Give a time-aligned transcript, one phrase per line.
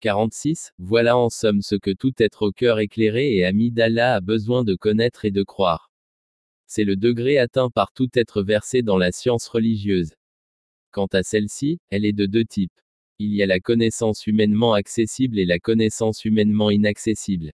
[0.00, 0.72] 46.
[0.78, 4.64] Voilà en somme ce que tout être au cœur éclairé et ami d'Allah a besoin
[4.64, 5.90] de connaître et de croire.
[6.66, 10.14] C'est le degré atteint par tout être versé dans la science religieuse.
[10.90, 12.78] Quant à celle-ci, elle est de deux types.
[13.18, 17.52] Il y a la connaissance humainement accessible et la connaissance humainement inaccessible.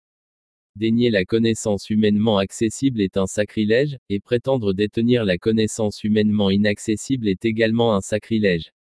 [0.75, 7.29] Dénier la connaissance humainement accessible est un sacrilège, et prétendre détenir la connaissance humainement inaccessible
[7.29, 8.73] est également un sacrilège.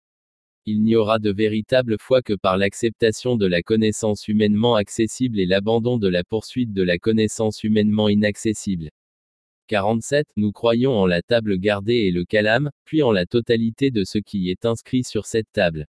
[0.64, 5.46] Il n'y aura de véritable foi que par l'acceptation de la connaissance humainement accessible et
[5.46, 8.90] l'abandon de la poursuite de la connaissance humainement inaccessible.
[9.66, 10.29] 47.
[10.36, 14.18] Nous croyons en la table gardée et le calame, puis en la totalité de ce
[14.18, 15.88] qui est inscrit sur cette table.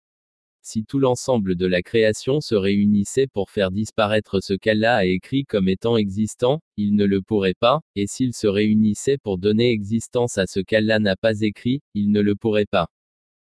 [0.62, 5.44] Si tout l'ensemble de la création se réunissait pour faire disparaître ce qu'Allah a écrit
[5.44, 10.38] comme étant existant, il ne le pourrait pas, et s'il se réunissait pour donner existence
[10.38, 12.88] à ce qu'Allah n'a pas écrit, il ne le pourrait pas.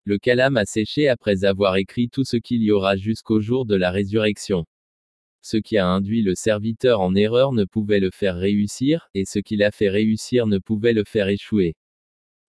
[0.08, 3.73] Le kalam a séché après avoir écrit tout ce qu'il y aura jusqu'au jour de
[3.73, 4.68] la résurrection.
[5.41, 9.39] Ce qui a induit le serviteur en erreur ne pouvait le faire réussir, et ce
[9.39, 11.76] qui l'a fait réussir ne pouvait le faire échouer.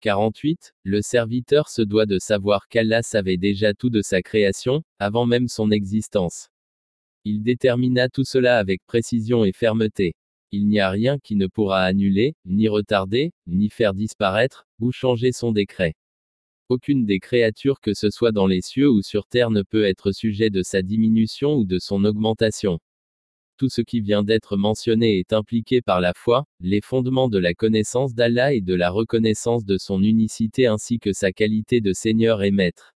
[0.02, 0.74] 48.
[0.84, 5.48] Le serviteur se doit de savoir qu'Allah savait déjà tout de sa création, avant même
[5.48, 6.50] son existence.
[7.24, 10.16] Il détermina tout cela avec précision et fermeté.
[10.52, 15.32] Il n'y a rien qui ne pourra annuler, ni retarder, ni faire disparaître, ou changer
[15.32, 15.94] son décret.
[16.74, 20.12] Aucune des créatures que ce soit dans les cieux ou sur terre ne peut être
[20.12, 22.80] sujet de sa diminution ou de son augmentation.
[23.58, 27.54] Tout ce qui vient d'être mentionné est impliqué par la foi, les fondements de la
[27.54, 32.42] connaissance d'Allah et de la reconnaissance de son unicité ainsi que sa qualité de Seigneur
[32.42, 32.96] et Maître.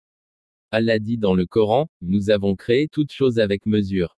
[0.71, 4.17] Allah dit dans le Coran, Nous avons créé toutes choses avec mesure.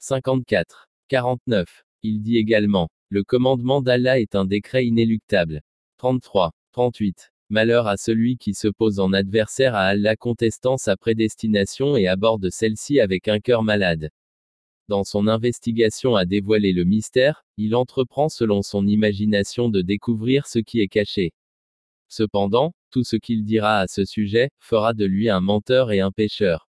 [0.00, 0.88] 54.
[1.06, 1.84] 49.
[2.02, 5.62] Il dit également, Le commandement d'Allah est un décret inéluctable.
[5.98, 6.50] 33.
[6.72, 7.31] 38.
[7.52, 12.48] Malheur à celui qui se pose en adversaire à Allah contestant sa prédestination et aborde
[12.48, 14.08] celle-ci avec un cœur malade.
[14.88, 20.60] Dans son investigation à dévoiler le mystère, il entreprend selon son imagination de découvrir ce
[20.60, 21.34] qui est caché.
[22.08, 26.10] Cependant, tout ce qu'il dira à ce sujet, fera de lui un menteur et un
[26.10, 26.70] pécheur.